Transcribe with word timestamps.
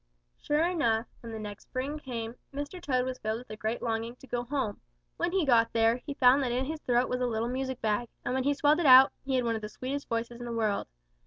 "Sure 0.41 0.63
enough, 0.67 1.05
when 1.19 1.31
the 1.31 1.37
next 1.37 1.65
spring 1.65 1.99
came, 1.99 2.33
Mr. 2.51 2.81
Toad 2.81 3.05
was 3.05 3.19
filled 3.19 3.37
with 3.37 3.51
a 3.51 3.55
great 3.55 3.83
longing 3.83 4.15
to 4.15 4.25
go 4.25 4.41
home. 4.45 4.81
When 5.17 5.31
he 5.31 5.45
got 5.45 5.73
there, 5.73 5.97
he 5.97 6.15
found 6.15 6.41
that 6.41 6.51
in 6.51 6.65
his 6.65 6.79
throat 6.81 7.07
was 7.07 7.21
a 7.21 7.27
little 7.27 7.47
music 7.49 7.79
bag; 7.83 8.09
and 8.25 8.33
when 8.33 8.43
he 8.45 8.55
swelled 8.55 8.79
it 8.79 8.87
out, 8.87 9.11
he 9.23 9.35
had 9.35 9.43
one 9.45 9.55
of 9.55 9.61
the 9.61 9.69
sweetest 9.69 10.09
voices 10.09 10.39
in 10.39 10.45
the 10.47 10.51
world. 10.53 10.87